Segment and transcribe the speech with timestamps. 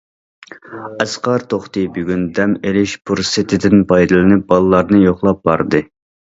[1.03, 5.87] ئەسقەر توختى بۈگۈن دەم ئېلىش پۇرسىتىدىن پايدىلىنىپ بالىلارنى يوقلاپ باردى.